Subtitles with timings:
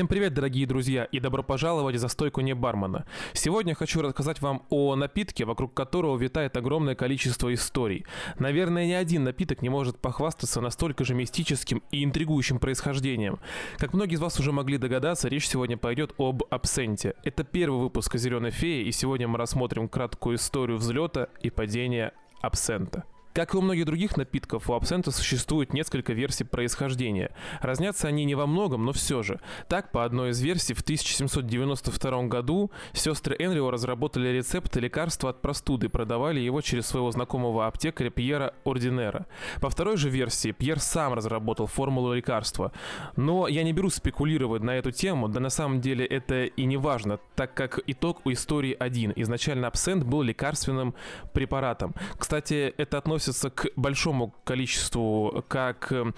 [0.00, 3.04] Всем привет, дорогие друзья, и добро пожаловать за стойку не бармена.
[3.34, 8.06] Сегодня хочу рассказать вам о напитке, вокруг которого витает огромное количество историй.
[8.38, 13.40] Наверное, ни один напиток не может похвастаться настолько же мистическим и интригующим происхождением.
[13.76, 17.12] Как многие из вас уже могли догадаться, речь сегодня пойдет об абсенте.
[17.22, 23.04] Это первый выпуск «Зеленой феи», и сегодня мы рассмотрим краткую историю взлета и падения абсента.
[23.40, 27.30] Как и у многих других напитков, у абсента существует несколько версий происхождения.
[27.62, 29.40] Разнятся они не во многом, но все же.
[29.66, 35.86] Так, по одной из версий, в 1792 году сестры Энрио разработали рецепт лекарства от простуды
[35.86, 39.24] и продавали его через своего знакомого аптекаря Пьера Ординера.
[39.62, 42.72] По второй же версии, Пьер сам разработал формулу лекарства.
[43.16, 46.76] Но я не беру спекулировать на эту тему, да на самом деле это и не
[46.76, 49.14] важно, так как итог у истории один.
[49.16, 50.94] Изначально абсент был лекарственным
[51.32, 51.94] препаратом.
[52.18, 56.12] Кстати, это относится относятся к большому количеству как э,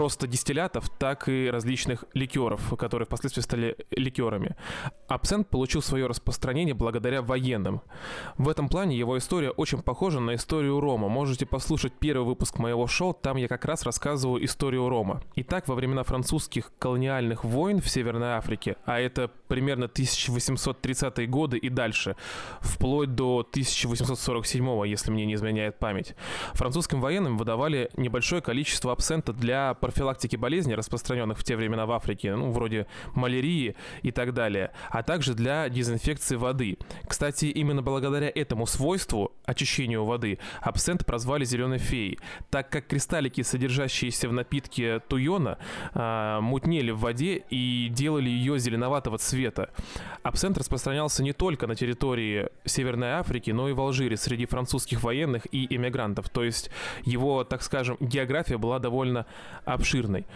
[0.00, 4.56] просто дистиллятов, так и различных ликеров, которые впоследствии стали ликерами.
[5.08, 7.82] Абсент получил свое распространение благодаря военным.
[8.38, 11.10] В этом плане его история очень похожа на историю Рома.
[11.10, 15.20] Можете послушать первый выпуск моего шоу, там я как раз рассказываю историю Рома.
[15.36, 21.68] Итак, во времена французских колониальных войн в Северной Африке, а это примерно 1830-е годы и
[21.68, 22.16] дальше,
[22.62, 26.14] вплоть до 1847 если мне не изменяет память,
[26.54, 32.36] французским военным выдавали небольшое количество абсента для профилактики болезней, распространенных в те времена в Африке,
[32.36, 36.78] ну, вроде малярии и так далее, а также для дезинфекции воды.
[37.08, 44.28] Кстати, именно благодаря этому свойству, очищению воды, абсент прозвали зеленой феей, так как кристаллики, содержащиеся
[44.28, 45.58] в напитке туйона,
[45.92, 49.70] э, мутнели в воде и делали ее зеленоватого цвета.
[50.22, 55.48] Абсент распространялся не только на территории Северной Африки, но и в Алжире среди французских военных
[55.50, 56.70] и эмигрантов, то есть
[57.02, 59.26] его, так скажем, география была довольно
[59.74, 60.26] обширной.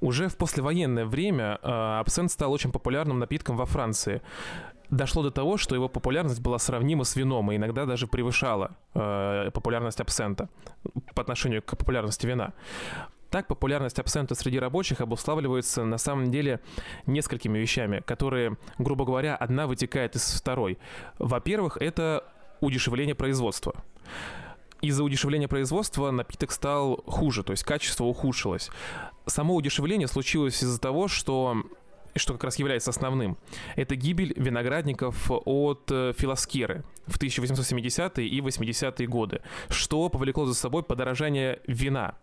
[0.00, 4.20] Уже в послевоенное время э, абсент стал очень популярным напитком во Франции.
[4.90, 9.50] Дошло до того, что его популярность была сравнима с вином и иногда даже превышала э,
[9.54, 10.48] популярность абсента
[11.14, 12.52] по отношению к популярности вина.
[13.30, 16.60] Так, популярность абсента среди рабочих обуславливается на самом деле
[17.06, 20.78] несколькими вещами, которые, грубо говоря, одна вытекает из второй.
[21.18, 22.24] Во-первых, это
[22.60, 23.74] удешевление производства
[24.82, 28.68] из-за удешевления производства напиток стал хуже, то есть качество ухудшилось.
[29.26, 31.56] Само удешевление случилось из-за того, что
[32.14, 33.38] что как раз является основным,
[33.74, 40.82] это гибель виноградников от э, филоскеры в 1870-е и 80-е годы, что повлекло за собой
[40.82, 42.16] подорожание вина.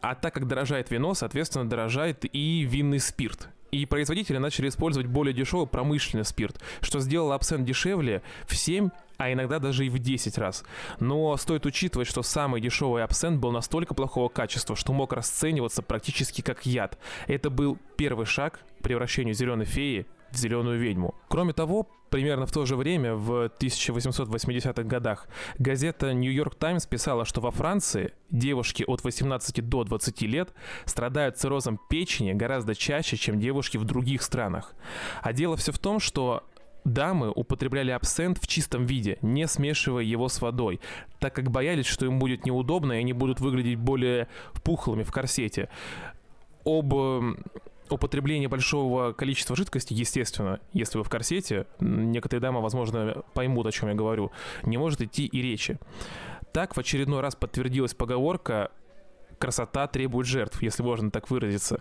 [0.00, 3.48] А так как дорожает вино, соответственно, дорожает и винный спирт.
[3.72, 8.90] И производители начали использовать более дешевый промышленный спирт, что сделало абсент дешевле в 7
[9.22, 10.64] а иногда даже и в 10 раз.
[10.98, 16.42] Но стоит учитывать, что самый дешевый абсент был настолько плохого качества, что мог расцениваться практически
[16.42, 16.98] как яд.
[17.28, 21.14] Это был первый шаг к превращению зеленой феи в зеленую ведьму.
[21.28, 25.28] Кроме того, примерно в то же время, в 1880-х годах,
[25.58, 30.52] газета New York Times писала, что во Франции девушки от 18 до 20 лет
[30.84, 34.74] страдают циррозом печени гораздо чаще, чем девушки в других странах.
[35.22, 36.44] А дело все в том, что
[36.84, 40.80] Дамы употребляли абсент в чистом виде, не смешивая его с водой,
[41.20, 44.26] так как боялись, что им будет неудобно и они будут выглядеть более
[44.64, 45.68] пухлыми в корсете.
[46.64, 47.44] Об эм,
[47.88, 53.88] употреблении большого количества жидкости, естественно, если вы в корсете, некоторые дамы, возможно, поймут, о чем
[53.88, 54.32] я говорю,
[54.64, 55.78] не может идти и речи.
[56.52, 58.70] Так в очередной раз подтвердилась поговорка
[59.38, 61.80] «красота требует жертв», если можно так выразиться.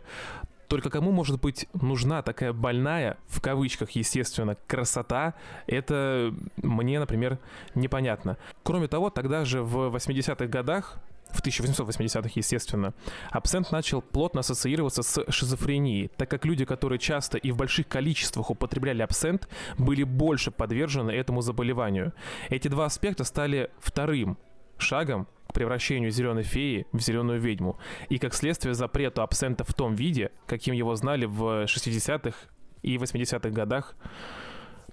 [0.71, 5.33] Только кому может быть нужна такая больная, в кавычках, естественно, красота,
[5.67, 7.39] это мне, например,
[7.75, 8.37] непонятно.
[8.63, 10.97] Кроме того, тогда же в 80-х годах
[11.31, 12.93] в 1880-х, естественно,
[13.31, 18.49] абсент начал плотно ассоциироваться с шизофренией, так как люди, которые часто и в больших количествах
[18.49, 22.13] употребляли абсент, были больше подвержены этому заболеванию.
[22.47, 24.37] Эти два аспекта стали вторым
[24.81, 27.77] шагом к превращению зеленой феи в зеленую ведьму,
[28.09, 32.37] и как следствие запрету абсента в том виде, каким его знали в 60-х
[32.81, 33.95] и 80-х годах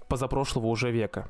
[0.07, 1.29] позапрошлого уже века.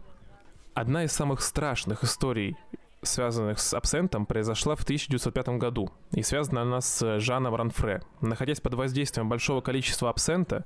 [0.74, 2.56] Одна из самых страшных историй,
[3.02, 8.02] связанных с абсентом, произошла в 1905 году, и связана она с Жаном Ранфре.
[8.22, 10.66] Находясь под воздействием большого количества абсента,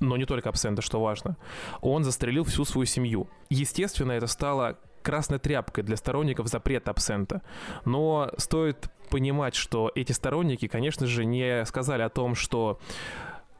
[0.00, 1.36] но не только абсента, что важно,
[1.80, 3.28] он застрелил всю свою семью.
[3.50, 7.42] Естественно, это стало красной тряпкой для сторонников запрета абсента.
[7.84, 12.78] Но стоит понимать, что эти сторонники, конечно же, не сказали о том, что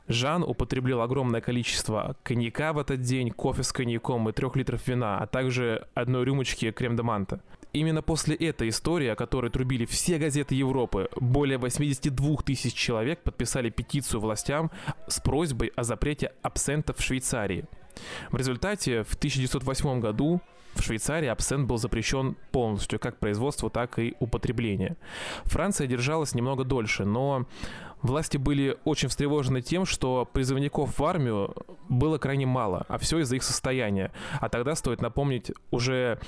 [0.08, 5.18] Жан употребил огромное количество коньяка в этот день, кофе с коньяком и трех литров вина,
[5.18, 7.40] а также одной рюмочки крем-де-манта.
[7.72, 13.70] Именно после этой истории, о которой трубили все газеты Европы, более 82 тысяч человек подписали
[13.70, 14.70] петицию властям
[15.06, 17.64] с просьбой о запрете абсента в Швейцарии.
[18.30, 20.40] В результате в 1908 году
[20.74, 24.96] в Швейцарии абсент был запрещен полностью, как производство, так и употребление.
[25.44, 27.46] Франция держалась немного дольше, но
[28.02, 31.54] власти были очень встревожены тем, что призывников в армию
[31.88, 34.12] было крайне мало, а все из-за их состояния.
[34.40, 36.18] А тогда, стоит напомнить, уже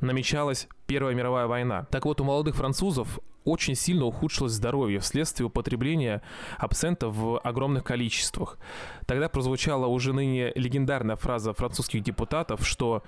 [0.00, 1.86] намечалась Первая мировая война.
[1.90, 6.22] Так вот, у молодых французов очень сильно ухудшилось здоровье вследствие употребления
[6.58, 8.58] абсента в огромных количествах.
[9.06, 13.02] Тогда прозвучала уже ныне легендарная фраза французских депутатов, что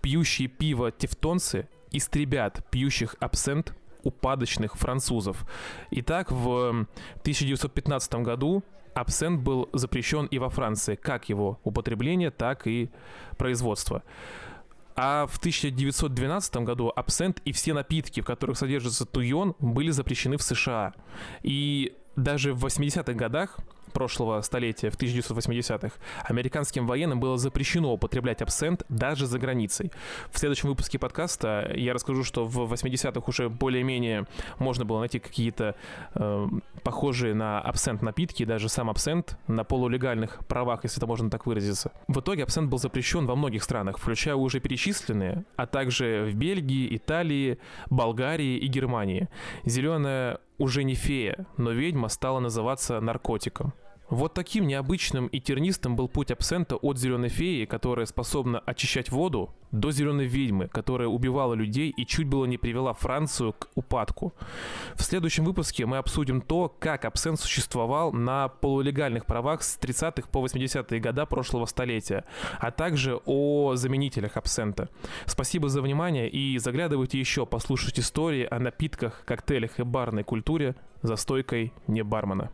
[0.00, 5.46] пьющие пиво тевтонцы истребят пьющих абсент упадочных французов.
[5.90, 6.86] Итак, в
[7.22, 8.62] 1915 году
[8.94, 12.90] абсент был запрещен и во Франции, как его употребление, так и
[13.38, 14.02] производство.
[14.96, 20.42] А в 1912 году абсент и все напитки, в которых содержится туйон, были запрещены в
[20.42, 20.94] США.
[21.42, 23.58] И даже в 80-х годах
[23.94, 29.90] прошлого столетия, в 1980-х, американским военным было запрещено употреблять абсент даже за границей.
[30.30, 34.26] В следующем выпуске подкаста я расскажу, что в 80-х уже более-менее
[34.58, 35.76] можно было найти какие-то
[36.14, 36.46] э,
[36.82, 41.92] похожие на абсент напитки, даже сам абсент на полулегальных правах, если это можно так выразиться.
[42.08, 46.96] В итоге абсент был запрещен во многих странах, включая уже перечисленные, а также в Бельгии,
[46.96, 47.58] Италии,
[47.88, 49.28] Болгарии и Германии.
[49.64, 53.72] Зеленая уже не фея, но ведьма стала называться наркотиком.
[54.10, 59.54] Вот таким необычным и тернистым был путь абсента от зеленой феи, которая способна очищать воду,
[59.72, 64.32] до зеленой ведьмы, которая убивала людей и чуть было не привела Францию к упадку.
[64.94, 70.44] В следующем выпуске мы обсудим то, как абсент существовал на полулегальных правах с 30-х по
[70.44, 72.24] 80-е года прошлого столетия,
[72.60, 74.90] а также о заменителях абсента.
[75.26, 81.16] Спасибо за внимание и заглядывайте еще послушать истории о напитках, коктейлях и барной культуре за
[81.16, 82.52] стойкой не бармена.